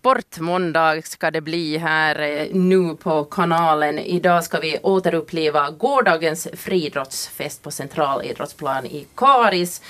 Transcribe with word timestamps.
Sportmåndag 0.00 1.06
ska 1.06 1.30
det 1.30 1.40
bli 1.40 1.78
här 1.78 2.20
eh, 2.20 2.46
nu 2.52 2.96
på 2.96 3.24
kanalen. 3.24 3.98
Idag 3.98 4.44
ska 4.44 4.60
vi 4.60 4.78
återuppleva 4.82 5.70
gårdagens 5.70 6.48
friidrottsfest 6.52 7.62
på 7.62 7.70
Centralidrottsplan 7.70 8.86
i 8.86 9.06
Karis. 9.14 9.82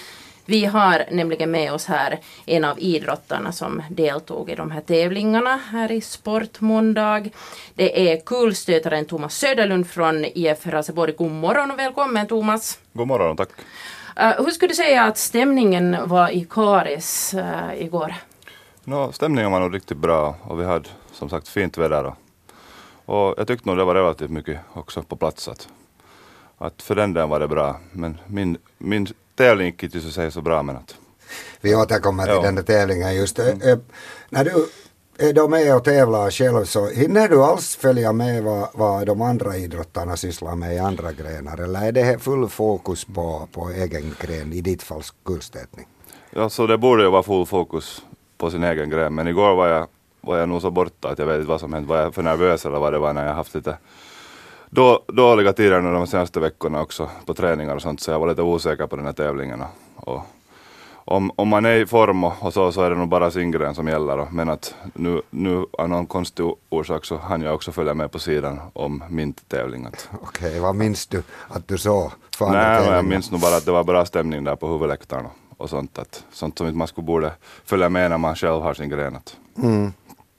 Vi 0.44 0.64
har 0.64 1.04
nämligen 1.10 1.50
med 1.50 1.72
oss 1.72 1.86
här 1.86 2.20
en 2.46 2.64
av 2.64 2.78
idrottarna 2.78 3.52
som 3.52 3.82
deltog 3.90 4.50
i 4.50 4.54
de 4.54 4.70
här 4.70 4.80
tävlingarna 4.80 5.56
här 5.56 5.92
i 5.92 6.00
Sportmåndag. 6.00 7.30
Det 7.74 8.10
är 8.10 8.20
kulstötaren 8.20 9.04
Thomas 9.04 9.34
Söderlund 9.34 9.90
från 9.90 10.24
IF 10.24 10.66
Raseborg. 10.66 11.12
God 11.12 11.30
morgon 11.30 11.70
och 11.70 11.78
välkommen 11.78 12.26
Thomas. 12.26 12.78
God 12.92 13.08
morgon, 13.08 13.36
tack. 13.36 13.48
Uh, 14.20 14.44
hur 14.44 14.50
skulle 14.50 14.68
du 14.68 14.74
säga 14.74 15.02
att 15.02 15.18
stämningen 15.18 15.96
var 16.04 16.30
i 16.30 16.46
Karis 16.50 17.34
uh, 17.34 17.82
igår? 17.82 18.14
No, 18.90 19.12
stämningen 19.12 19.52
var 19.52 19.60
nog 19.60 19.74
riktigt 19.74 19.96
bra 19.96 20.36
och 20.42 20.60
vi 20.60 20.64
hade 20.64 20.88
som 21.12 21.28
sagt 21.28 21.48
fint 21.48 21.78
väder. 21.78 22.04
Och, 22.04 23.28
och 23.28 23.34
jag 23.38 23.46
tyckte 23.46 23.68
nog 23.68 23.78
det 23.78 23.84
var 23.84 23.94
relativt 23.94 24.30
mycket 24.30 24.58
också 24.72 25.02
på 25.02 25.16
plats. 25.16 25.48
Att, 25.48 25.68
att 26.58 26.82
för 26.82 26.94
den 26.94 27.12
delen 27.12 27.28
var 27.28 27.40
det 27.40 27.48
bra. 27.48 27.76
Men 27.92 28.18
min, 28.26 28.58
min 28.78 29.06
tävling 29.34 29.66
gick 29.66 29.82
inte 29.82 30.00
så, 30.00 30.10
säga 30.10 30.30
så 30.30 30.40
bra. 30.40 30.62
Men 30.62 30.76
att, 30.76 30.94
vi 31.60 31.74
återkommer 31.74 32.24
till 32.24 32.34
ja. 32.34 32.42
den 32.42 32.54
där 32.54 32.62
tävlingen 32.62 33.14
just. 33.14 33.38
Mm. 33.38 33.80
När 34.28 34.44
du 34.44 34.68
är 35.18 35.32
då 35.32 35.48
med 35.48 35.76
och 35.76 35.84
tävlar 35.84 36.30
själv 36.30 36.64
så 36.64 36.88
hinner 36.88 37.28
du 37.28 37.42
alls 37.42 37.76
följa 37.76 38.12
med 38.12 38.42
vad, 38.42 38.68
vad 38.74 39.06
de 39.06 39.22
andra 39.22 39.56
idrottarna 39.56 40.16
sysslar 40.16 40.56
med 40.56 40.74
i 40.74 40.78
andra 40.78 41.12
grenar 41.12 41.58
eller 41.58 41.86
är 41.86 41.92
det 41.92 42.18
full 42.18 42.48
fokus 42.48 43.04
på, 43.04 43.48
på 43.52 43.70
egen 43.70 44.14
gren, 44.20 44.52
i 44.52 44.60
ditt 44.60 44.82
fall 44.82 45.02
kulstötning? 45.24 45.86
Ja, 46.30 46.48
så 46.48 46.66
det 46.66 46.78
borde 46.78 47.02
ju 47.02 47.10
vara 47.10 47.22
full 47.22 47.46
fokus 47.46 48.02
på 48.40 48.50
sin 48.50 48.64
egen 48.64 48.90
gren 48.90 49.14
men 49.14 49.28
igår 49.28 49.54
var 49.54 49.66
jag, 49.66 49.86
var 50.20 50.36
jag 50.38 50.48
nog 50.48 50.62
så 50.62 50.70
borta 50.70 51.08
att 51.08 51.18
jag 51.18 51.26
vet 51.26 51.36
inte 51.36 51.48
vad 51.48 51.60
som 51.60 51.72
hänt. 51.72 51.88
Var 51.88 51.96
jag 51.96 52.14
för 52.14 52.22
nervös 52.22 52.66
eller 52.66 52.78
vad 52.78 52.92
det 52.92 52.98
var 52.98 53.12
när 53.12 53.26
jag 53.26 53.34
haft 53.34 53.54
lite 53.54 53.76
då, 54.70 55.02
dåliga 55.06 55.52
tider 55.52 55.80
de 55.80 56.06
senaste 56.06 56.40
veckorna 56.40 56.80
också 56.80 57.08
på 57.26 57.34
träningar 57.34 57.74
och 57.74 57.82
sånt 57.82 58.00
så 58.00 58.10
jag 58.10 58.18
var 58.18 58.28
lite 58.28 58.42
osäker 58.42 58.86
på 58.86 58.96
den 58.96 59.04
här 59.04 59.12
tävlingen. 59.12 59.62
Och, 59.96 60.22
om, 61.04 61.30
om 61.36 61.48
man 61.48 61.64
är 61.64 61.76
i 61.76 61.86
form 61.86 62.24
och 62.24 62.52
så, 62.52 62.72
så 62.72 62.82
är 62.82 62.90
det 62.90 62.96
nog 62.96 63.08
bara 63.08 63.30
sin 63.30 63.50
gren 63.50 63.74
som 63.74 63.88
gäller. 63.88 64.16
Då. 64.16 64.28
Men 64.30 64.48
att 64.48 64.74
nu, 64.94 65.22
nu 65.30 65.64
av 65.72 65.88
någon 65.88 66.06
konstig 66.06 66.46
orsak 66.68 67.04
så 67.04 67.16
hann 67.16 67.42
jag 67.42 67.54
också 67.54 67.72
följa 67.72 67.94
med 67.94 68.12
på 68.12 68.18
sidan 68.18 68.60
om 68.72 69.04
min 69.08 69.32
tävling. 69.32 69.86
Okej, 69.86 70.48
okay, 70.48 70.60
vad 70.60 70.74
minns 70.74 71.06
du 71.06 71.22
att 71.48 71.68
du 71.68 71.78
såg? 71.78 72.10
Nej, 72.40 72.86
jag 72.86 73.04
minns 73.04 73.30
nog 73.30 73.40
bara 73.40 73.56
att 73.56 73.64
det 73.64 73.72
var 73.72 73.84
bra 73.84 74.04
stämning 74.04 74.44
där 74.44 74.56
på 74.56 74.66
huvudläktaren 74.68 75.26
och, 75.60 75.70
sånt. 75.70 75.98
Att, 75.98 76.24
sånt 76.32 76.58
som 76.58 76.78
man 76.78 76.88
skulle 76.88 77.06
borde 77.06 77.32
följa 77.64 77.88
med 77.88 78.10
när 78.10 78.18
man 78.18 78.36
själv 78.36 78.62
har 78.62 78.74
sin 78.74 78.88
gren. 78.88 79.18
Mm. 79.56 79.92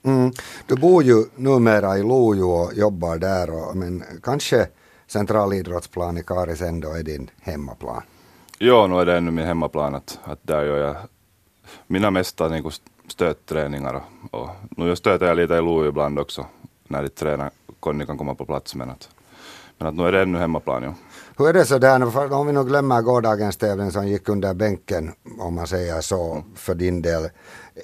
Mm. 0.04 0.32
Du 0.66 0.76
bor 0.76 1.02
ju 1.02 1.24
numera 1.36 1.98
i 1.98 2.02
Lojo 2.02 2.48
och 2.48 2.74
jobbar 2.74 3.18
där, 3.18 3.50
och, 3.50 3.76
men 3.76 4.04
kanske 4.22 4.68
centralidrottsplan 5.06 6.18
i 6.18 6.22
Karis 6.22 6.62
ändå 6.62 6.90
är 6.90 7.02
din 7.02 7.30
hemmaplan? 7.40 8.02
Jo, 8.58 8.86
nu 8.86 9.00
är 9.00 9.06
det 9.06 9.16
ännu 9.16 9.30
min 9.30 9.46
hemmaplan 9.46 9.94
att, 9.94 10.18
att 10.24 10.38
där 10.42 10.64
gör 10.64 10.78
jag 10.78 10.96
mina 11.86 12.10
mesta 12.10 12.48
niin 12.48 12.62
kuin 12.62 12.72
stötträningar 13.08 13.94
och, 13.94 14.40
och 14.40 14.48
nu 14.76 14.96
stöter 14.96 15.26
jag 15.26 15.36
lite 15.36 15.54
i 15.54 15.60
Lojo 15.60 15.88
ibland 15.88 16.18
också 16.18 16.46
när 16.88 17.02
de 17.02 17.08
tränar, 17.08 17.50
Conny 17.80 18.06
kan 18.06 18.18
komma 18.18 18.34
på 18.34 18.44
plats 18.44 18.74
men 18.74 18.90
att, 18.90 19.08
men 19.82 19.88
att 19.88 19.96
nu 19.96 20.06
är 20.08 20.12
det 20.12 20.22
ännu 20.22 20.38
hemmaplan. 20.38 20.82
Jo. 20.84 20.94
Hur 21.38 21.48
är 21.48 21.52
det 21.52 21.64
så 21.64 21.78
där, 21.78 22.32
om 22.32 22.46
vi 22.46 22.52
nu 22.52 22.64
glömmer 22.64 23.02
gårdagens 23.02 23.56
tävling 23.56 23.90
som 23.90 24.08
gick 24.08 24.28
under 24.28 24.54
bänken 24.54 25.12
om 25.38 25.54
man 25.54 25.66
säger 25.66 26.00
så 26.00 26.32
mm. 26.32 26.44
för 26.54 26.74
din 26.74 27.02
del. 27.02 27.28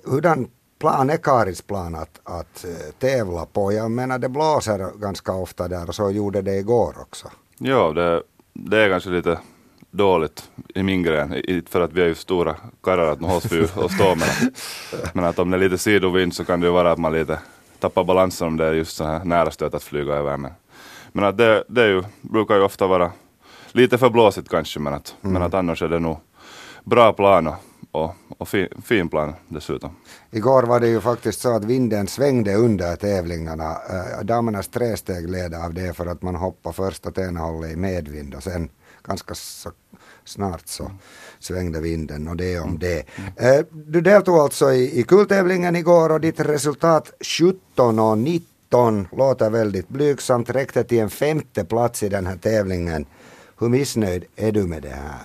Hurdan 0.05 0.49
plan 0.79 1.11
är 1.11 1.17
Karis 1.17 1.63
plan 1.63 1.95
att, 1.95 2.21
att 2.25 2.65
eh, 2.65 2.93
tävla 2.99 3.47
på? 3.47 3.73
Jag 3.73 3.91
menar 3.91 4.19
det 4.19 4.29
blåser 4.29 5.01
ganska 5.01 5.33
ofta 5.33 5.69
där 5.69 5.89
och 5.89 5.95
så 5.95 6.11
gjorde 6.11 6.43
det 6.43 6.57
igår 6.57 6.95
också. 7.01 7.29
Ja, 7.59 7.93
det, 7.93 8.23
det 8.53 8.79
är 8.79 8.91
kanske 8.91 9.11
lite 9.11 9.39
dåligt 9.91 10.51
i 10.75 10.83
min 10.83 11.03
gren, 11.03 11.35
för 11.69 11.81
att 11.81 11.93
vi 11.93 12.03
är 12.03 12.07
ju 12.07 12.15
stora 12.15 12.57
karlar 12.83 13.07
att 13.07 13.21
nu 13.21 13.29
hålls 13.29 13.53
vi 13.53 13.63
och 13.65 13.91
står 13.91 14.17
med 14.17 14.55
Men 15.15 15.25
att 15.25 15.39
om 15.39 15.51
det 15.51 15.57
är 15.57 15.61
lite 15.61 15.79
sidovind 15.79 16.35
så 16.35 16.45
kan 16.45 16.61
det 16.61 16.67
ju 16.67 16.73
vara 16.73 16.93
att 16.93 16.99
man 16.99 17.13
lite 17.13 17.39
tappar 17.79 18.05
balansen 18.05 18.47
om 18.47 18.57
det 18.57 18.67
är 18.67 18.73
just 18.73 18.97
så 18.97 19.05
här 19.05 19.25
nära 19.25 19.51
stöt 19.51 19.75
att 19.75 19.83
flyga 19.83 20.15
över. 20.15 20.37
Men, 20.37 20.53
men 21.19 21.29
att 21.29 21.37
det, 21.37 21.65
det 21.69 21.87
ju, 21.87 22.03
brukar 22.21 22.55
ju 22.55 22.63
ofta 22.63 22.87
vara 22.87 23.13
lite 23.73 23.99
för 23.99 24.11
blåsigt 24.11 24.49
kanske 24.49 24.81
men 24.81 24.95
att, 24.95 25.15
mm. 25.23 25.33
men 25.33 25.43
att 25.43 25.55
annars 25.55 25.83
är 25.83 25.89
det 25.89 25.99
nog 25.99 26.17
bra 26.85 27.13
plan 27.13 27.47
och, 27.47 27.55
och, 27.93 28.15
och 28.39 28.49
fin, 28.49 28.69
fin 28.85 29.09
plan 29.09 29.35
dessutom. 29.49 29.91
Igår 30.31 30.63
var 30.63 30.81
det 30.81 30.89
ju 30.89 31.01
faktiskt 31.01 31.41
så 31.41 31.57
att 31.57 31.65
vinden 31.65 32.07
svängde 32.07 32.55
under 32.55 32.97
tävlingarna. 32.97 33.71
Äh, 33.71 34.25
damernas 34.25 34.69
tresteg 34.69 35.31
led 35.31 35.55
av 35.55 35.75
det 35.75 35.97
för 35.97 36.07
att 36.07 36.23
man 36.23 36.35
hoppade 36.35 36.75
först 36.75 37.07
åt 37.07 37.19
ena 37.19 37.41
hållet 37.41 37.73
i 37.73 37.77
medvind 37.77 38.35
och 38.35 38.43
sen 38.43 38.71
ganska 39.03 39.35
så 39.35 39.71
snart 40.25 40.69
så 40.69 40.91
svängde 41.39 41.81
vinden 41.81 42.29
och 42.29 42.37
det 42.37 42.61
om 42.61 42.79
det. 42.79 43.05
Äh, 43.37 43.65
du 43.71 44.01
deltog 44.01 44.39
alltså 44.39 44.73
i, 44.73 45.01
i 45.01 45.03
kultävlingen 45.03 45.77
igår 45.77 46.13
och 46.13 46.21
ditt 46.21 46.41
resultat 46.41 47.13
17 47.21 47.99
och 47.99 48.19
19 48.19 48.58
låter 49.11 49.51
väldigt 49.51 49.89
blygsamt, 49.89 50.51
räckte 50.51 50.85
till 50.85 50.99
en 50.99 51.11
femte 51.11 51.65
plats 51.65 52.03
i 52.03 52.09
den 52.09 52.27
här 52.27 52.37
tävlingen. 52.37 53.07
Hur 53.59 53.69
missnöjd 53.69 54.25
är 54.37 54.53
du 54.53 54.67
med 54.67 54.83
det 54.83 54.89
här, 54.89 55.19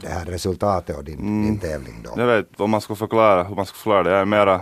det 0.00 0.08
här 0.08 0.24
resultatet 0.24 0.96
och 0.96 1.04
din, 1.04 1.18
mm. 1.18 1.46
din 1.46 1.58
tävling 1.58 2.02
då? 2.04 2.20
Jag 2.20 2.26
vet 2.26 2.60
om 2.60 2.70
man 2.70 2.80
ska 2.80 2.94
förklara 2.94 3.42
hur 3.42 3.56
man 3.56 3.66
ska 3.66 3.76
förklara 3.76 4.02
det. 4.02 4.10
Jag 4.10 4.20
är 4.20 4.24
mera 4.24 4.60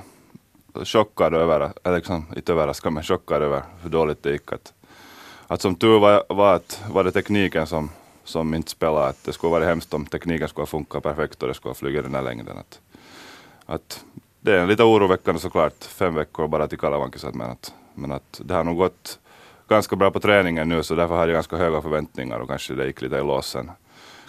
chockad 0.85 1.35
över, 1.35 1.73
eller 1.85 1.97
liksom, 1.97 2.27
inte 2.37 2.53
överraskad 2.53 2.93
men 2.93 3.03
chockad 3.03 3.43
över 3.43 3.63
hur 3.83 3.91
dåligt 3.91 4.23
det 4.23 4.33
gick. 4.33 4.53
Att, 4.53 4.73
att 5.47 5.61
som 5.61 5.75
tur 5.75 5.99
var, 5.99 6.25
var, 6.29 6.55
att, 6.55 6.81
var 6.91 7.05
det 7.05 7.13
tekniken 7.13 7.67
som, 7.67 7.91
som 8.25 8.55
inte 8.55 8.71
spelade. 8.71 9.07
Att 9.07 9.25
det 9.25 9.33
skulle 9.33 9.51
varit 9.51 9.67
hemskt 9.67 9.95
om 9.95 10.07
tekniken 10.07 10.49
skulle 10.49 10.67
funka 10.67 11.01
perfekt 11.01 11.43
och 11.43 11.49
det 11.49 11.55
skulle 11.55 11.71
ha 11.71 11.75
flugit 11.75 12.03
den 12.03 12.15
här 12.15 12.23
längden. 12.23 12.59
Att, 12.59 12.81
att 13.67 14.05
det 14.41 14.61
är 14.61 14.67
lite 14.67 14.83
oroväckande 14.83 15.41
såklart, 15.41 15.85
fem 15.85 16.15
veckor 16.15 16.49
bara 16.49 16.69
till 16.69 16.79
Kalavankis. 16.79 17.25
Men 17.33 17.51
att, 17.51 17.73
men 17.97 18.13
att 18.13 18.41
det 18.45 18.55
har 18.55 18.65
nog 18.65 18.77
gått 18.77 19.19
ganska 19.69 19.97
bra 19.97 20.11
på 20.11 20.21
träningen 20.21 20.69
nu 20.69 20.83
så 20.83 20.95
därför 20.95 21.17
hade 21.17 21.33
jag 21.33 21.37
ganska 21.37 21.57
höga 21.57 21.83
förväntningar 21.83 22.39
och 22.39 22.49
kanske 22.49 22.75
det 22.75 22.87
gick 22.87 23.03
lite 23.03 23.17
i 23.17 23.23
låsen, 23.23 23.71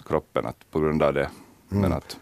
kroppen, 0.08 0.46
att 0.46 0.70
på 0.70 0.80
grund 0.80 1.02
av 1.02 1.14
det. 1.14 1.30
Mm. 1.70 1.82
Men 1.82 1.92
att, 1.92 2.18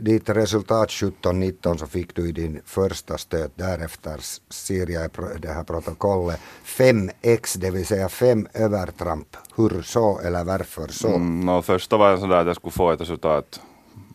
ditt 0.00 0.28
resultat 0.28 0.88
17-19 0.88 1.76
så 1.76 1.86
fick 1.86 2.14
du 2.14 2.28
i 2.28 2.32
din 2.32 2.60
första 2.64 3.18
stöt. 3.18 3.52
Därefter 3.54 4.16
ser 4.48 4.90
jag 4.90 5.10
det 5.38 5.48
här 5.48 5.64
protokollet 5.64 6.40
5x, 6.64 7.58
det 7.58 7.70
vill 7.70 7.86
säga 7.86 8.08
fem 8.08 8.48
övertramp. 8.54 9.36
Hur 9.56 9.82
så 9.82 10.20
eller 10.20 10.44
varför 10.44 10.88
så? 10.88 11.08
Mm, 11.08 11.40
no, 11.40 11.62
första 11.62 11.96
var 11.96 12.12
en 12.12 12.20
sån 12.20 12.28
där 12.28 12.36
att 12.36 12.46
jag 12.46 12.56
skulle 12.56 12.72
få 12.72 12.90
ett 12.90 13.00
resultat. 13.00 13.60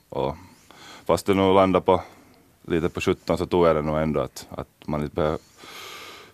Och 0.10 0.36
fast 1.06 1.26
det 1.26 1.34
nu 1.34 1.54
landade 1.54 1.86
på 1.86 2.02
lite 2.68 2.90
på 2.90 3.02
17 3.02 3.38
så 3.38 3.46
tog 3.46 3.68
jag 3.68 3.76
det 3.76 3.82
nog 3.82 3.98
ändå 3.98 4.20
att, 4.20 4.48
att 4.50 4.68
man 4.86 5.04
inte 5.04 5.16
behöver 5.16 5.40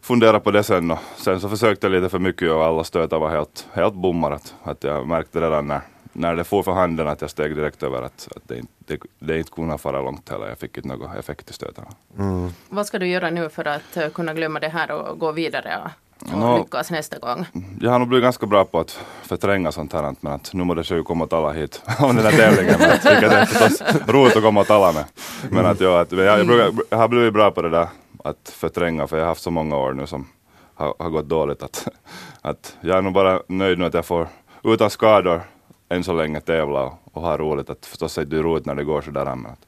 fundera 0.08 0.40
på 0.40 0.52
det 0.52 0.64
sen. 0.64 0.92
Och 0.92 1.00
sen 1.18 1.40
så 1.40 1.50
försökte 1.50 1.88
jag 1.88 1.92
lite 1.92 2.10
för 2.10 2.20
mycket 2.20 2.52
och 2.52 2.66
alla 2.66 2.84
stötar 2.84 3.20
var 3.20 3.30
helt, 3.30 3.68
helt 3.74 3.94
bommar. 3.94 4.32
Att, 4.32 4.54
att 4.64 4.84
jag 4.84 5.08
märkte 5.08 5.42
redan 5.42 5.68
när 5.68 5.82
när 6.18 6.36
det 6.36 6.44
får 6.44 6.64
för 6.64 6.72
handen 6.72 7.08
att 7.08 7.22
jag 7.22 7.30
steg 7.30 7.56
direkt 7.56 7.84
över 7.84 8.02
att, 8.02 8.28
att 8.36 8.48
det, 8.48 8.62
det, 8.78 9.00
det 9.20 9.38
inte 9.38 9.52
kunde 9.52 9.78
fara 9.78 10.02
långt 10.02 10.30
heller. 10.30 10.48
Jag 10.48 10.58
fick 10.58 10.78
inte 10.78 10.90
någon 10.90 11.18
effekt 11.18 11.50
i 11.50 11.54
stötarna. 11.54 11.88
Mm. 12.20 12.50
Vad 12.70 12.86
ska 12.86 13.00
du 13.00 13.08
göra 13.08 13.30
nu 13.30 13.50
för 13.50 13.68
att 13.68 13.98
uh, 13.98 14.10
kunna 14.10 14.34
glömma 14.34 14.60
det 14.60 14.68
här 14.68 14.92
och 14.92 15.20
gå 15.20 15.32
vidare 15.32 15.92
och, 16.20 16.38
no, 16.38 16.58
lyckas 16.58 16.92
nästa 16.92 17.20
gång? 17.20 17.46
Jag 17.82 17.92
har 17.92 18.00
nog 18.00 18.08
blivit 18.08 18.24
ganska 18.24 18.46
bra 18.46 18.66
på 18.66 18.80
att 18.80 19.00
förtränga 19.24 19.72
sånt 19.72 19.94
här 19.94 20.16
men 20.20 20.34
att 20.34 20.54
nu 20.54 20.64
måste 20.64 20.94
jag 20.94 20.98
ju 20.98 21.04
komma 21.04 21.24
och 21.24 21.30
tala 21.30 21.52
hit 21.52 21.82
om 22.00 22.16
den 22.16 22.26
här 22.26 22.32
tävlingen. 22.32 22.76
men 22.80 22.90
vilket 22.90 23.32
är 23.32 23.46
förstås 23.46 24.08
roligt 24.08 24.36
att 24.36 24.44
komma 24.44 24.62
och 24.62 24.68
tala 24.68 24.92
med. 24.92 25.06
Men 25.50 25.66
att, 25.66 25.80
ja, 25.80 26.02
att 26.02 26.12
jag, 26.12 26.40
jag, 26.40 26.48
brukar, 26.48 26.84
jag 26.90 26.98
har 26.98 27.08
blivit 27.08 27.34
bra 27.34 27.52
på 27.52 27.62
det 27.62 27.70
där 27.70 27.88
att 28.28 28.50
förtränga 28.50 29.08
för 29.08 29.18
jag 29.18 29.24
har 29.24 29.30
haft 29.30 29.44
så 29.44 29.52
många 29.52 29.78
år 29.78 29.94
nu 29.94 30.08
som 30.08 30.28
har, 30.74 30.96
har 31.00 31.10
gått 31.10 31.30
dåligt 31.30 31.64
att, 31.64 31.88
att 32.42 32.78
jag 32.82 32.98
är 32.98 33.02
nog 33.02 33.14
bara 33.14 33.42
nöjd 33.48 33.80
nu 33.80 33.86
att 33.86 33.94
jag 33.94 34.06
får 34.06 34.28
utan 34.64 34.90
skador 34.90 35.42
än 35.90 36.04
så 36.04 36.14
länge 36.14 36.42
tävla 36.42 36.94
och 37.04 37.22
ha 37.22 37.38
roligt. 37.38 37.70
Att 37.70 37.86
förstås 37.86 38.18
är 38.18 38.26
det 38.26 38.42
roligt 38.42 38.66
när 38.66 38.76
det 38.76 38.84
går 38.84 39.02
sådär. 39.02 39.36
Men 39.36 39.46
att, 39.46 39.68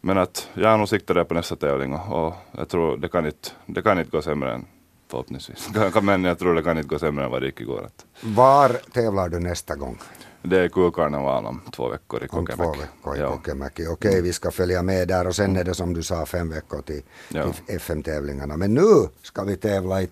men 0.00 0.18
att 0.18 0.48
jag 0.54 0.70
har 0.70 0.78
nog 0.78 0.88
siktat 0.88 1.28
på 1.28 1.34
nästa 1.34 1.56
tävling 1.56 1.92
och, 1.92 2.26
och, 2.26 2.34
jag 2.52 2.68
tror 2.68 2.96
det 2.96 3.08
kan, 3.08 3.26
inte, 3.26 3.50
det 3.66 3.82
kan 3.82 3.98
inte 3.98 4.10
gå 4.10 4.22
sämre 4.22 4.54
än 4.54 4.66
förhoppningsvis. 5.08 5.70
men 6.02 6.24
jag 6.24 6.38
tror 6.38 6.54
det 6.54 6.62
kan 6.62 6.76
inte 6.78 6.88
gå 6.88 6.98
sämre 6.98 7.24
än 7.24 7.30
vad 7.30 7.42
det 7.42 7.46
gick 7.46 7.60
igår. 7.60 7.84
Att. 7.84 8.06
Var 8.20 8.68
tävlar 8.92 9.28
du 9.28 9.40
nästa 9.40 9.76
gång? 9.76 9.98
Det 10.42 10.58
är 10.58 10.68
kulkarneval 10.68 11.46
om 11.46 11.60
två 11.72 11.88
veckor 11.88 12.24
i 12.24 12.28
Kokemäki. 12.28 12.62
Om 12.62 12.74
två 12.74 12.80
veckor 12.80 13.16
i 13.16 13.36
Kokemäki. 13.36 13.86
Okej, 13.86 14.08
okay, 14.08 14.20
vi 14.20 14.32
ska 14.32 14.50
följa 14.50 14.82
med 14.82 15.08
där 15.08 15.26
och 15.26 15.36
sen 15.36 15.56
är 15.56 15.64
det 15.64 15.74
som 15.74 15.94
du 15.94 16.02
sa 16.02 16.26
fem 16.26 16.50
veckor 16.50 16.82
till, 16.82 17.02
till 17.28 17.76
FM-tävlingarna. 17.76 18.56
Men 18.56 18.74
nu 18.74 19.08
ska 19.22 19.44
vi 19.44 19.56
tävla 19.56 20.02
i, 20.02 20.08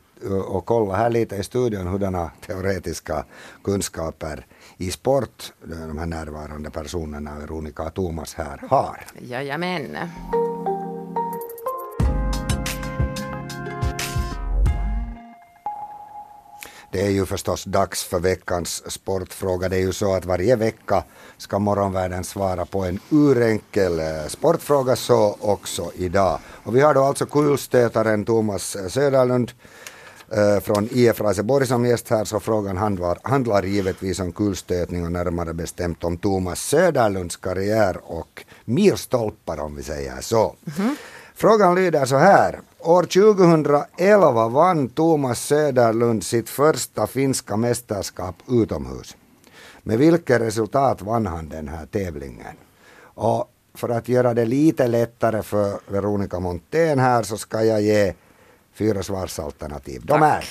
och 0.47 0.67
kolla 0.67 0.97
här 0.97 1.11
lite 1.11 1.37
i 1.37 1.43
studion 1.43 1.87
hurdana 1.87 2.31
teoretiska 2.47 3.25
kunskaper 3.65 4.47
i 4.77 4.91
sport 4.91 5.53
de 5.63 5.99
här 5.99 6.07
närvarande 6.07 6.71
personerna, 6.71 7.39
Veronica 7.39 7.83
och 7.83 7.95
Thomas 7.95 8.35
här, 8.35 8.63
har. 8.69 9.05
Jajamän. 9.21 9.97
Det 16.93 17.07
är 17.07 17.11
ju 17.11 17.27
förstås 17.27 17.65
dags 17.65 18.05
för 18.05 18.21
veckans 18.21 18.91
sportfråga. 18.91 19.69
Det 19.69 19.77
är 19.77 19.81
ju 19.81 19.93
så 19.93 20.15
att 20.15 20.25
varje 20.25 20.57
vecka 20.57 21.05
ska 21.37 21.59
morgonvärlden 21.59 22.25
svara 22.25 22.65
på 22.65 22.85
en 22.85 23.01
urenkel 23.11 23.99
eh, 23.99 24.27
sportfråga, 24.29 24.97
så 24.97 25.37
också 25.41 25.91
idag. 25.95 26.39
Och 26.65 26.77
vi 26.77 26.81
har 26.81 26.95
då 26.95 27.03
alltså 27.03 27.27
kulstötaren 27.27 28.25
Thomas 28.25 28.77
Söderlund 28.89 29.53
eh, 30.33 30.61
från 30.61 30.89
IF 30.93 31.21
Raseborg 31.21 31.67
som 31.67 31.87
gäst 31.87 32.09
här, 32.09 32.25
så 32.25 32.41
frågan 32.41 32.77
handlar, 32.77 33.19
handlar 33.23 33.63
givetvis 33.63 34.21
om 34.21 34.33
kulstötning 34.33 35.05
och 35.05 35.13
närmare 35.13 35.55
bestämt 35.55 36.05
om 36.05 36.17
Thomas 36.17 36.61
Söderlunds 36.61 37.37
karriär 37.37 37.97
och 38.03 38.45
milstolpar 38.65 39.61
om 39.61 39.77
vi 39.77 39.83
säger 39.83 40.21
så. 40.21 40.55
Frågan 41.35 41.75
lyder 41.75 42.05
så 42.05 42.17
här. 42.17 42.61
År 42.89 43.03
2011 43.03 44.49
vann 44.49 44.89
Thomas 44.89 45.47
Söderlund 45.47 46.25
sitt 46.25 46.49
första 46.49 47.07
finska 47.07 47.57
mästerskap 47.57 48.35
utomhus. 48.49 49.17
Med 49.83 49.99
vilket 49.99 50.41
resultat 50.41 51.03
vann 51.03 51.27
han 51.27 51.49
den 51.49 51.69
här 51.69 51.87
tävlingen? 51.87 52.57
Och 53.01 53.51
för 53.75 53.89
att 53.89 54.09
göra 54.09 54.35
det 54.35 54.45
lite 54.45 54.87
lättare 54.87 55.43
för 55.43 55.79
Veronica 55.89 56.41
Montén 56.41 56.99
här 56.99 57.23
så 57.23 57.37
ska 57.37 57.65
jag 57.65 57.83
ge 57.83 58.15
fyra 58.75 59.03
svarsalternativ. 59.03 60.07
De 60.07 60.23
är 60.23 60.45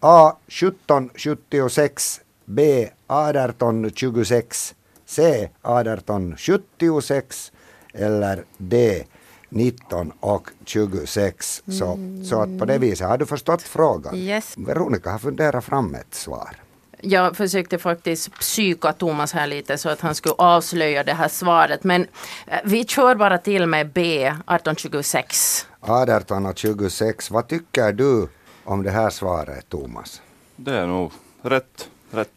A 0.00 0.36
1776, 0.46 2.20
B 2.44 2.82
1826, 2.82 4.74
C 5.06 5.22
1876 5.22 7.52
eller 7.92 8.44
D 8.58 9.04
19 9.50 10.12
och 10.20 10.48
26. 10.64 11.62
Så, 11.66 11.98
så 12.28 12.42
att 12.42 12.58
på 12.58 12.64
det 12.64 12.78
viset 12.78 13.08
har 13.08 13.18
du 13.18 13.26
förstått 13.26 13.62
frågan. 13.62 14.14
Yes. 14.14 14.54
Veronica 14.56 15.10
har 15.10 15.18
funderat 15.18 15.64
fram 15.64 15.94
ett 15.94 16.14
svar. 16.14 16.56
Jag 17.02 17.36
försökte 17.36 17.78
faktiskt 17.78 18.32
psyka 18.32 18.92
Thomas 18.92 19.32
här 19.32 19.46
lite 19.46 19.78
så 19.78 19.88
att 19.88 20.00
han 20.00 20.14
skulle 20.14 20.34
avslöja 20.38 21.04
det 21.04 21.14
här 21.14 21.28
svaret. 21.28 21.84
Men 21.84 22.06
eh, 22.46 22.58
vi 22.64 22.84
kör 22.84 23.14
bara 23.14 23.38
till 23.38 23.66
med 23.66 23.92
B 23.92 24.26
1826. 24.26 25.66
18 25.80 26.46
och 26.46 26.58
26. 26.58 27.30
Vad 27.30 27.48
tycker 27.48 27.92
du 27.92 28.28
om 28.64 28.82
det 28.82 28.90
här 28.90 29.10
svaret, 29.10 29.68
Thomas? 29.68 30.22
Det 30.56 30.74
är 30.74 30.86
nog 30.86 31.12
rätt. 31.42 31.88
rätt. 32.10 32.30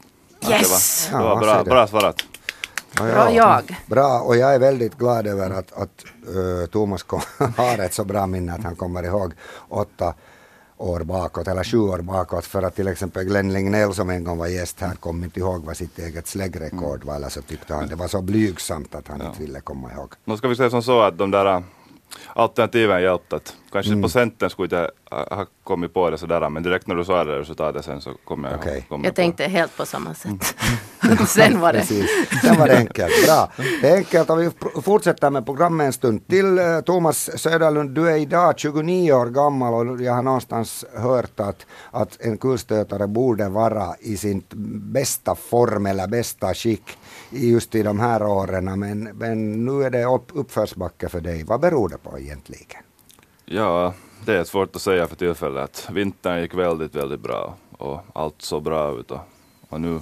Yes! 0.50 1.08
Det 1.12 1.18
var, 1.18 1.22
det 1.22 1.28
var 1.30 1.40
bra, 1.42 1.64
bra 1.64 1.88
svarat. 1.88 2.26
Ja, 2.98 3.04
Bra 3.04 3.32
jag. 3.32 3.78
Bra, 3.86 4.20
och 4.20 4.38
jag 4.38 4.56
är 4.56 4.60
väldigt 4.60 4.98
glad 4.98 5.28
över 5.28 5.50
att, 5.50 5.72
att 5.74 6.06
uh, 6.36 6.66
Thomas 6.66 7.04
kom, 7.04 7.22
har 7.58 7.78
ett 7.86 7.94
så 7.94 8.04
bra 8.04 8.28
minne 8.28 8.54
att 8.54 8.64
han 8.64 8.76
kommer 8.76 9.04
ihåg 9.04 9.34
åtta 9.70 10.14
år 10.78 11.00
bakåt, 11.00 11.48
eller 11.48 11.64
sju 11.64 11.78
år 11.80 12.00
bakåt, 12.00 12.46
för 12.46 12.64
att 12.64 12.76
till 12.76 12.88
exempel 12.88 13.24
Glenn 13.24 13.54
Lignell 13.54 13.94
som 13.94 14.10
en 14.10 14.24
gång 14.24 14.38
var 14.38 14.48
gäst 14.48 14.80
här 14.82 14.96
kom 14.96 15.24
inte 15.24 15.40
ihåg 15.40 15.64
vad 15.66 15.78
sitt 15.78 16.00
eget 16.00 16.28
släggrekord 16.28 17.04
var, 17.04 17.16
eller 17.16 17.30
så 17.30 17.42
tyckte 17.42 17.74
han 17.74 17.88
det 17.88 17.96
var 17.96 18.08
så 18.08 18.22
blygsamt 18.22 18.96
att 18.96 19.08
han 19.08 19.22
inte 19.22 19.40
ville 19.42 19.60
komma 19.62 19.92
ihåg. 19.92 20.14
Nu 20.26 20.38
ska 20.38 20.48
vi 20.48 20.56
säga 20.56 20.70
som 20.70 20.84
så 20.84 21.02
att 21.02 21.18
de 21.18 21.32
där 21.32 21.46
äh, 21.46 21.62
alternativen 22.34 23.02
hjälpte. 23.02 23.36
Att 23.36 23.56
kanske 23.72 23.92
Mm. 23.92 24.02
på 24.02 24.10
centern 24.10 24.50
skulle 24.50 24.76
jag 24.76 24.84
inte 24.86 25.36
ha 25.36 25.46
kommit 25.64 25.94
på 25.94 26.10
det 26.10 26.18
sådär, 26.18 26.50
men 26.50 26.64
direkt 26.64 26.88
när 26.88 26.96
du 26.96 27.06
sa 27.06 27.24
det 27.24 27.40
resultatet 27.40 27.86
sen 27.86 28.02
så 28.02 28.14
kom 28.26 28.44
jag, 28.44 28.54
Okej. 28.60 28.86
kom 28.90 29.04
Jag 29.04 29.14
på. 29.14 29.16
tänkte 29.16 29.44
helt 29.44 29.78
på 29.78 29.86
samma 29.86 30.14
sätt. 30.14 30.56
Sen 31.28 31.60
var 31.60 31.74
det. 31.74 31.80
Precis. 31.80 32.10
Sen 32.42 32.60
var 32.60 32.68
det 32.68 32.78
enkelt. 32.78 33.26
Bra. 33.26 33.52
Det 33.82 33.90
är 33.90 33.98
enkelt 33.98 34.30
och 34.30 34.42
vi 34.42 34.50
fortsätter 34.82 35.30
med 35.30 35.46
programmet 35.46 35.86
en 35.86 35.94
stund 35.94 36.28
till. 36.28 36.60
Eh, 36.60 36.82
Thomas 36.82 37.40
Söderlund, 37.40 37.90
du 37.90 38.10
är 38.10 38.16
idag 38.16 38.54
29 38.58 39.14
år 39.14 39.26
gammal 39.26 39.90
och 39.90 40.02
jag 40.02 40.14
har 40.14 40.24
någonstans 40.24 40.86
hört 40.96 41.40
att, 41.40 41.66
att 41.92 42.22
en 42.22 42.38
kulstötare 42.38 43.08
borde 43.08 43.50
vara 43.50 43.96
i 44.00 44.18
sin 44.18 44.44
bästa 44.94 45.36
form 45.36 45.86
eller 45.86 46.08
bästa 46.08 46.54
skick 46.54 46.98
i 47.30 47.52
just 47.52 47.76
i 47.76 47.84
de 47.84 48.00
här 48.00 48.24
åren. 48.24 48.80
Men, 48.80 49.04
men 49.04 49.66
nu 49.66 49.84
är 49.84 49.90
det 49.90 50.06
upp, 50.06 50.32
uppförsbacke 50.34 51.10
för 51.10 51.22
dig. 51.22 51.44
Vad 51.44 51.60
beror 51.62 51.90
det 51.90 51.98
på 51.98 52.20
egentligen? 52.20 52.84
Ja, 53.46 53.94
det 54.26 54.34
är 54.38 54.44
svårt 54.44 54.76
att 54.76 54.82
säga 54.82 55.08
för 55.08 55.16
tillfället. 55.16 55.88
Vintern 55.92 56.42
gick 56.42 56.54
väldigt, 56.54 56.96
väldigt 56.96 57.20
bra 57.22 57.56
och 57.78 58.00
allt 58.14 58.42
såg 58.42 58.64
bra 58.64 59.00
ut. 59.00 59.12
Och, 59.12 59.20
och 59.70 59.82
nu, 59.82 60.00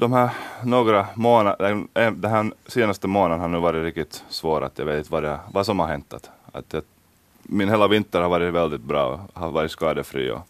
de 0.00 0.12
här 0.12 0.30
några 0.64 1.06
månader, 1.14 1.86
den 1.92 2.30
här 2.30 2.52
senaste 2.66 3.08
månaden 3.08 3.40
har 3.40 3.48
nu 3.48 3.58
varit 3.58 3.84
riktigt 3.84 4.24
svår 4.28 4.64
att 4.64 4.78
jag 4.78 4.86
vet 4.86 4.98
inte 4.98 5.12
vad, 5.12 5.22
det, 5.22 5.38
vad 5.52 5.66
som 5.66 5.78
har 5.78 5.86
hänt. 5.86 6.14
Att, 6.14 6.30
att 6.52 6.72
jag, 6.72 6.82
min 7.42 7.68
hela 7.68 7.88
vinter 7.88 8.20
har 8.20 8.28
varit 8.28 8.54
väldigt 8.54 8.80
bra 8.80 9.06
och 9.32 9.40
har 9.40 9.50
varit 9.50 9.70
skadefri. 9.70 10.30
Och, 10.30 10.40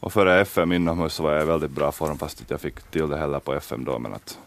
och 0.00 0.12
före 0.12 0.40
FM 0.40 0.72
inomhus 0.72 1.20
var 1.20 1.32
jag 1.32 1.42
i 1.42 1.46
väldigt 1.46 1.70
bra 1.70 1.92
form 1.92 2.18
fast 2.18 2.40
inte 2.40 2.54
jag 2.54 2.60
fick 2.60 2.80
till 2.80 3.08
det 3.08 3.16
heller 3.16 3.38
på 3.38 3.54
FM 3.54 3.84
då. 3.84 3.98
Men 3.98 4.14
att, 4.14 4.38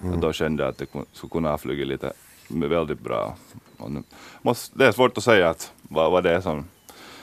att 0.00 0.20
då 0.20 0.32
kände 0.32 0.62
jag 0.62 0.70
att 0.70 0.78
det 0.78 0.86
skulle 1.12 1.30
kunna 1.30 1.50
ha 1.50 1.58
flugit 1.58 1.86
lite 1.86 2.12
väldigt 2.48 3.00
bra. 3.00 3.34
Och 3.78 3.90
nu, 3.90 4.02
måste, 4.42 4.78
det 4.78 4.86
är 4.86 4.92
svårt 4.92 5.18
att 5.18 5.24
säga 5.24 5.50
att 5.50 5.72
vad, 5.82 6.12
vad 6.12 6.24
det 6.24 6.34
är 6.34 6.40
som 6.40 6.64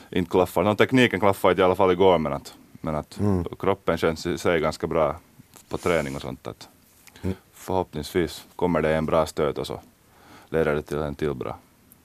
inte 0.10 0.32
klaffar. 0.32 0.64
Någon 0.64 0.76
tekniken 0.76 1.20
klaffade 1.20 1.62
i 1.62 1.66
alla 1.66 1.76
fall 1.76 1.92
igår 1.92 2.18
men 2.18 2.34
att, 2.34 2.54
men 2.82 2.96
att 2.96 3.20
kroppen 3.60 3.98
känns 3.98 4.26
i 4.26 4.38
sig 4.38 4.60
ganska 4.60 4.88
bra 4.88 5.16
på 5.72 5.78
träning 5.78 6.16
och 6.16 6.22
sånt. 6.22 6.48
Att 6.48 6.68
Förhoppningsvis 7.54 8.44
kommer 8.56 8.82
det 8.82 8.96
en 8.96 9.06
bra 9.06 9.26
stöt 9.26 9.58
och 9.58 9.68
så 9.68 9.80
leder 10.50 10.76
det 10.76 10.82
till 10.82 10.98
en 10.98 11.16
till 11.16 11.34
bra. 11.34 11.58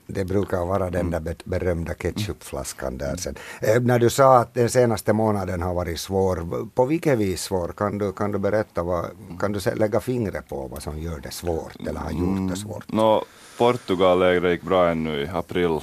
Det 0.08 0.24
brukar 0.24 0.64
vara 0.64 0.90
den 0.90 1.10
där 1.10 1.20
be- 1.20 1.34
berömda 1.44 1.94
ketchupflaskan 1.94 2.98
där 2.98 3.16
sen. 3.16 3.34
Eh, 3.60 3.80
när 3.82 3.98
du 3.98 4.10
sa 4.10 4.38
att 4.38 4.54
den 4.54 4.70
senaste 4.70 5.12
månaden 5.12 5.62
har 5.62 5.74
varit 5.74 6.00
svår, 6.00 6.66
på 6.74 6.84
vilket 6.84 7.18
vis 7.18 7.42
svår? 7.42 7.68
Kan 7.76 7.98
du, 7.98 8.12
kan 8.12 8.32
du 8.32 8.38
berätta, 8.38 8.82
vad, 8.82 9.06
kan 9.40 9.52
du 9.52 9.60
lägga 9.74 10.00
fingret 10.00 10.48
på 10.48 10.68
vad 10.68 10.82
som 10.82 10.98
gör 10.98 11.18
det 11.20 11.30
svårt 11.30 11.76
eller 11.88 12.00
har 12.00 12.10
gjort 12.10 12.50
det 12.50 12.56
svårt? 12.56 12.92
Nå, 12.92 13.24
Portugal-lägret 13.58 14.50
gick 14.52 14.62
bra 14.62 14.88
ännu 14.90 15.20
i 15.22 15.28
april, 15.28 15.80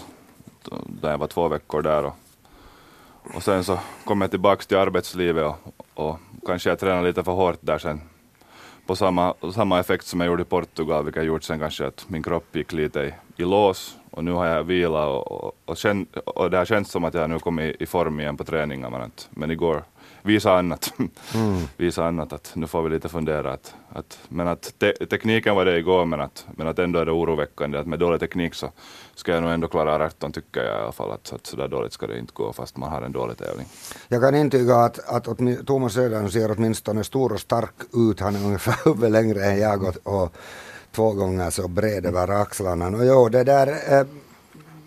där 1.02 1.12
jag 1.12 1.18
var 1.18 1.28
två 1.28 1.48
veckor 1.48 1.82
där. 1.82 2.04
Och, 2.06 2.16
och 3.36 3.44
sen 3.44 3.64
så 3.64 3.80
kom 4.06 4.22
jag 4.22 4.30
tillbaka 4.32 4.64
till 4.64 4.78
arbetslivet 4.78 5.46
och, 5.46 5.83
och 5.94 6.20
kanske 6.46 6.70
jag 6.70 6.80
tränade 6.80 7.08
lite 7.08 7.24
för 7.24 7.32
hårt 7.32 7.58
där 7.62 7.78
sen. 7.78 8.02
På 8.86 8.96
samma, 8.96 9.34
samma 9.54 9.80
effekt 9.80 10.06
som 10.06 10.20
jag 10.20 10.28
gjorde 10.28 10.42
i 10.42 10.46
Portugal, 10.46 11.04
vilket 11.04 11.22
har 11.22 11.28
gjort 11.28 11.44
sen 11.44 11.60
kanske 11.60 11.88
att 11.88 12.06
min 12.10 12.24
kropp 12.24 12.56
gick 12.56 12.74
lite 12.74 13.00
i, 13.00 13.14
i 13.42 13.46
lås. 13.46 13.98
Och 14.12 14.24
nu 14.24 14.32
har 14.32 14.46
jag 14.46 14.64
vila 14.64 15.08
och, 15.08 15.32
och, 15.32 15.52
och, 15.66 15.78
känn, 15.78 16.06
och 16.26 16.50
det 16.50 16.58
har 16.58 16.66
känts 16.66 16.92
som 16.92 17.04
att 17.04 17.14
jag 17.14 17.30
nu 17.30 17.40
kommit 17.40 17.82
i 17.82 17.86
form 17.86 18.20
igen 18.20 18.38
på 18.38 18.44
träningen. 18.44 18.92
Men, 18.92 19.12
men 19.30 19.52
igår 19.52 19.84
visa 20.24 20.58
annat. 20.58 20.94
visa 21.78 22.06
annat 22.06 22.34
att 22.34 22.52
nu 22.56 22.68
får 22.68 22.82
vi 22.84 22.90
lite 22.90 23.10
fundera. 23.10 23.54
Att, 23.54 23.76
att, 23.90 24.20
men 24.30 24.48
att 24.48 24.74
te, 24.80 24.94
tekniken 25.06 25.56
var 25.56 25.66
det 25.66 25.78
igår 25.78 26.06
men 26.06 26.22
att, 26.22 26.46
men 26.58 26.68
att 26.68 26.80
ändå 26.80 27.00
är 27.00 27.06
det 27.06 27.12
oroväckande 27.12 27.78
att 27.78 27.88
med 27.88 28.00
dålig 28.00 28.20
teknik 28.20 28.54
så 28.54 28.72
ska 29.16 29.32
jag 29.32 29.44
nog 29.44 29.52
ändå 29.52 29.68
klara 29.68 30.06
18 30.06 30.32
tycker 30.32 30.62
jag 30.64 30.80
i 30.80 30.82
alla 30.82 30.92
fall. 30.92 31.12
Att, 31.12 31.34
att 31.34 31.46
så 31.46 31.58
där 31.58 31.68
dåligt 31.68 31.94
ska 31.94 32.08
det 32.08 32.20
inte 32.20 32.34
gå 32.34 32.54
fast 32.54 32.78
man 32.78 32.92
har 32.92 33.02
en 33.02 33.12
dålig 33.12 33.38
tävling. 33.38 33.68
Jag 34.08 34.22
kan 34.22 34.36
intyga 34.36 34.76
att, 34.76 35.10
att 35.10 35.28
åtmin- 35.28 35.66
Thomas 35.66 35.94
Söderlund 35.94 36.32
ser 36.32 36.52
åtminstone 36.52 37.04
stor 37.04 37.34
och 37.34 37.40
stark 37.40 37.74
ut. 37.94 38.20
Han 38.20 38.36
är 38.36 38.46
ungefär 38.46 38.76
huvudet 38.86 39.12
längre 39.12 39.46
än 39.46 39.60
jag 39.60 39.84
och, 39.84 40.22
och 40.22 40.36
två 40.92 41.12
gånger 41.12 41.50
så 41.50 41.68
bred 41.68 42.06
över 42.06 42.42
axlarna. 42.42 42.88
Och 42.88 43.06
jo, 43.06 43.30
det 43.30 43.44
där, 43.44 43.68
eh, 43.68 44.06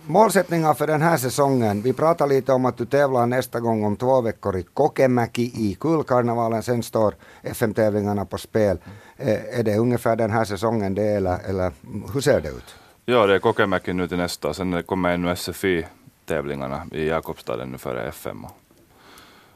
målsättningar 0.07 0.75
för 0.75 0.87
den 0.87 1.03
här 1.03 1.17
säsongen. 1.17 1.83
Vi 1.83 1.93
pratar 1.93 2.27
lite 2.27 2.53
om 2.53 2.65
att 2.65 2.77
du 2.77 2.87
tävlar 2.87 3.27
nästa 3.27 3.61
gång 3.61 3.85
om 3.85 3.97
två 3.97 4.21
veckor 4.21 4.57
i 4.57 4.63
Kokemäki 4.63 5.43
i 5.43 5.75
Kulkarnevalen. 5.81 6.63
Sen 6.63 6.83
står 6.83 7.15
FM-tävlingarna 7.43 8.25
på 8.25 8.39
spel. 8.39 8.79
Eh, 9.17 9.59
är 9.59 9.63
det 9.63 9.77
ungefär 9.77 10.17
den 10.17 10.31
här 10.31 10.45
säsongen 10.45 10.95
det 10.95 11.07
eller, 11.07 11.39
eller 11.49 11.73
hur 12.15 12.21
ser 12.21 12.41
det 12.41 12.49
ut? 12.49 12.75
Ja, 13.05 13.27
det 13.27 13.35
är 13.35 13.39
Kokemäki 13.39 13.93
nu 13.93 14.09
till 14.09 14.17
nästa. 14.17 14.55
Sen 14.55 14.83
kommer 14.83 15.15
ännu 15.15 15.37
SFI-tävlingarna 15.37 16.87
i 16.93 17.09
Jakobstaden 17.09 17.69
nu 17.69 17.79
före 17.79 18.09
FM. 18.09 18.47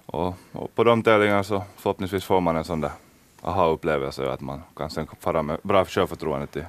Och, 0.07 0.35
och 0.53 0.75
på 0.75 0.85
de 0.85 1.03
tävlingarna 1.03 1.45
så 1.45 1.63
förhoppningsvis 1.77 2.25
får 2.25 2.41
man 2.41 2.57
en 2.57 2.65
sån 2.65 2.81
där 2.81 2.91
aha-upplevelse 3.43 4.31
att 4.31 4.41
man 4.41 4.63
kan 4.77 4.91
sen 4.91 5.07
fara 5.21 5.43
med 5.43 5.59
bra 5.63 5.85
självförtroende 5.85 6.47
till 6.47 6.65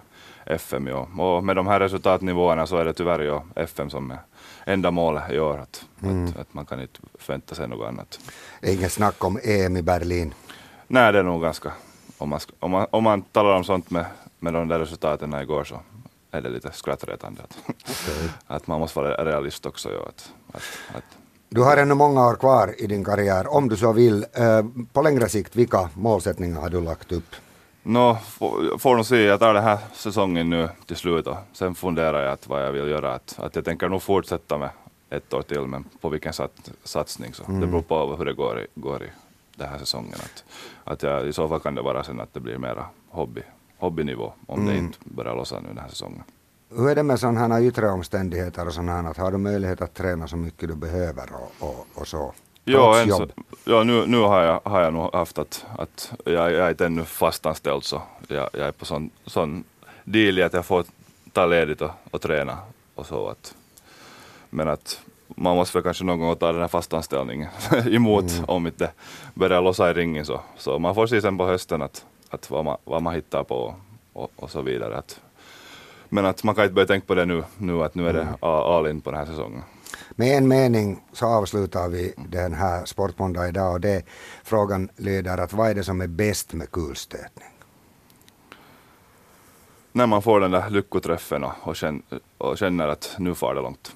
FM 0.46 0.88
år. 0.88 1.20
Och 1.20 1.44
med 1.44 1.56
de 1.56 1.68
här 1.68 1.80
resultatnivåerna 1.80 2.68
så 2.68 2.78
är 2.78 2.86
det 2.86 2.94
tyvärr 2.94 3.20
ju 3.20 3.40
FM 3.56 3.90
som 3.90 4.12
är 4.12 4.20
enda 4.66 4.92
målet 4.92 5.32
i 5.32 5.40
år. 5.40 5.58
Att, 5.58 5.86
att, 6.00 6.38
att 6.38 6.54
man 6.54 6.66
kan 6.66 6.82
inte 6.82 7.00
förvänta 7.20 7.56
sig 7.56 7.68
något 7.68 7.88
annat. 7.88 8.20
Inget 8.63 8.92
snack 8.92 9.24
om 9.24 9.40
EM 9.44 9.78
i 9.78 9.82
Berlin. 9.82 10.34
Nej, 10.88 11.12
det 11.12 11.20
är 11.20 11.24
nog 11.24 11.42
ganska, 11.42 11.72
om 12.18 12.30
man, 12.30 12.40
om 12.60 12.72
man, 12.72 12.88
om 12.92 13.04
man 13.04 13.22
talar 13.22 13.56
om 13.56 13.63
sånt 13.63 13.90
med, 13.90 14.06
med 14.40 14.54
de 14.54 14.68
där 14.68 14.80
resultaten 14.80 15.34
igår 15.34 15.63
så 15.63 15.80
är 16.32 16.42
det 16.42 16.50
lite 16.50 16.72
skrattretande. 16.72 17.42
Att, 17.44 17.58
att 18.48 18.68
man 18.68 18.80
måste 18.80 19.00
vara 19.00 19.25
realist 19.25 19.66
också. 19.66 19.92
Ja, 19.92 20.00
att, 20.08 20.34
att, 20.54 20.96
att, 20.96 21.18
Du 21.55 21.62
har 21.62 21.77
ännu 21.77 21.93
många 21.93 22.27
år 22.27 22.36
kvar 22.36 22.75
i 22.77 22.88
din 22.88 23.03
karriär, 23.03 23.48
om 23.48 23.70
du 23.70 23.77
så 23.77 23.93
vill. 23.93 24.25
Eh, 24.34 24.65
på 24.93 25.01
längre 25.01 25.29
sikt, 25.29 25.55
vilka 25.55 25.89
målsättningar 25.93 26.62
har 26.62 26.70
du 26.70 26.81
lagt 26.81 27.12
upp? 27.12 27.36
Nå, 27.84 28.15
får, 28.15 28.77
får 28.77 28.96
nog 28.96 29.05
se, 29.05 29.22
jag 29.24 29.39
tar 29.39 29.53
den 29.53 29.63
här 29.63 29.77
säsongen 29.93 30.50
nu 30.50 30.70
till 30.86 30.96
slut 30.96 31.27
och 31.27 31.38
sen 31.53 31.75
funderar 31.75 32.24
jag 32.24 32.34
att 32.34 32.48
vad 32.48 32.65
jag 32.65 32.72
vill 32.72 32.88
göra. 32.88 33.13
Att, 33.13 33.39
att 33.39 33.55
jag 33.55 33.65
tänker 33.65 33.89
nog 33.89 34.01
fortsätta 34.01 34.58
med 34.58 34.70
ett 35.10 35.34
år 35.34 35.41
till, 35.41 35.62
men 35.62 35.84
på 36.01 36.10
vilken 36.10 36.34
sat, 36.34 36.72
satsning 36.84 37.34
så. 37.34 37.43
Det 37.43 37.67
beror 37.67 37.81
på 37.81 38.15
hur 38.15 38.25
det 38.25 38.34
går 38.34 38.60
i, 38.60 38.67
går 38.75 39.03
i 39.03 39.10
den 39.55 39.70
här 39.70 39.77
säsongen. 39.77 40.15
Att, 40.15 40.43
att 40.84 41.03
jag, 41.03 41.27
I 41.27 41.34
så 41.34 41.48
fall 41.48 41.60
kan 41.60 41.75
det 41.75 41.81
vara 41.81 42.03
sen 42.03 42.20
att 42.20 42.34
det 42.34 42.39
blir 42.39 42.58
mera 42.58 42.86
hobby, 43.10 43.41
hobbynivå 43.77 44.34
om 44.48 44.65
det 44.65 44.77
inte 44.77 44.98
börjar 45.03 45.36
lossa 45.36 45.60
nu 45.60 45.67
den 45.67 45.77
här 45.77 45.89
säsongen. 45.89 46.24
Hur 46.75 46.90
är 46.90 46.96
det 46.96 47.04
med 47.04 47.20
sådana 47.20 47.40
här 47.40 47.62
yttre 47.62 47.90
omständigheter 47.90 48.68
och 48.68 48.74
sådana 48.74 49.01
här? 49.01 49.13
Har 49.13 49.32
du 49.32 49.38
möjlighet 49.38 49.82
att 49.82 49.94
träna 49.94 50.28
så 50.28 50.38
mycket 50.38 50.70
du 50.70 50.75
behöver 50.75 51.30
och, 51.34 51.68
och, 51.70 51.88
och 51.96 52.08
så? 52.08 52.34
Ja, 52.63 52.94
Trots 52.94 53.00
en, 53.00 53.10
så, 53.10 53.22
jobb? 53.22 53.32
ja 53.63 53.84
nu, 53.84 54.06
nu 54.08 54.18
har, 54.18 54.42
jag, 54.42 54.62
har 54.63 54.82
jag 54.82 54.94
nog 54.94 55.13
haft 55.13 55.38
att, 55.38 55.66
att 55.78 56.13
jag, 56.25 56.51
jag 56.51 56.54
är 56.54 56.70
inte 56.70 56.86
ännu 56.86 57.04
fastanställd 57.04 57.84
så 57.84 58.01
jag, 58.28 58.50
jag 58.54 58.68
är 58.68 58.72
på 58.72 58.86
sån, 58.86 59.10
sån 59.25 59.63
deal 60.04 60.42
att 60.42 60.54
jag 60.54 60.66
får 60.66 60.86
ta 61.32 61.46
ledigt 61.46 61.82
och, 61.82 61.92
och 62.12 62.22
träna 62.22 62.58
och 62.96 63.06
så 63.06 63.28
att 63.28 63.56
men 64.50 64.68
att 64.68 65.00
man 65.28 65.56
måste 65.56 65.78
väl 65.78 65.84
kanske 65.84 66.04
någon 66.04 66.20
gång 66.20 66.36
ta 66.36 66.51
den 66.51 66.62
här 66.62 66.68
fastanställningen 66.68 67.50
emot 67.86 68.44
om 68.48 68.68
inte 68.68 68.92
börjar 69.34 69.62
lossa 69.62 69.92
i 69.92 69.94
ringen 69.94 70.25
så, 70.25 70.42
så 70.58 70.80
man 70.80 70.96
får 70.96 71.08
se 71.08 71.22
sen 71.22 71.38
på 71.38 71.46
hösten 71.46 71.82
att, 71.82 72.06
att 72.30 72.50
vad, 72.50 72.66
man, 72.66 72.78
vad 72.84 73.01
man 73.01 73.16
hittar 73.16 73.44
på 73.44 73.75
och, 74.13 74.32
och 74.36 74.51
så 74.51 74.62
vidare. 74.62 74.98
Att, 74.98 75.22
men 76.13 76.25
att 76.25 76.44
man 76.44 76.56
kan 76.56 76.63
inte 76.63 76.74
börja 76.74 76.88
tänka 76.88 77.08
på 77.08 77.15
det 77.15 77.25
nu, 77.25 77.44
nu 77.58 77.84
att 77.84 77.96
nu 77.96 78.08
är 78.08 78.13
det 78.13 78.27
all 78.39 78.74
all 78.74 78.88
in 78.88 79.01
på 79.01 79.12
den 79.12 79.20
här 79.20 79.25
säsongen. 79.25 79.62
Med 80.15 80.38
en 80.38 80.48
mening 80.48 81.03
så 81.13 81.25
avslutar 81.25 81.89
vi 81.89 82.13
den 82.30 82.53
här 82.53 82.86
Sportmåndag 82.86 83.48
idag 83.48 83.74
och 83.74 83.82
det 83.82 84.06
frågan 84.44 84.89
lyder 84.98 85.38
att 85.38 85.53
vad 85.53 85.70
är 85.70 85.75
det 85.75 85.84
som 85.84 86.01
är 86.01 86.08
bäst 86.08 86.53
med 86.53 86.72
kulstötning? 86.72 87.48
När 89.91 90.08
man 90.08 90.22
får 90.22 90.39
den 90.39 90.51
där 90.51 90.70
lyckoträffen 90.70 91.44
och, 91.44 91.53
och, 91.63 91.75
känner, 91.75 92.01
och 92.38 92.58
känner 92.58 92.88
att 92.88 93.15
nu 93.18 93.36
far 93.36 93.56
det 93.56 93.62
långt. 93.62 93.96